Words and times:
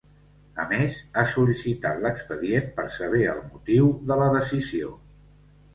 A 0.61 0.63
més, 0.71 0.95
ha 1.17 1.25
sol·licitat 1.33 2.01
l’expedient 2.07 2.73
per 2.81 2.89
saber 2.97 3.23
el 3.35 3.47
motiu 3.53 3.95
de 4.11 4.23
la 4.25 4.33
decisió. 4.41 4.95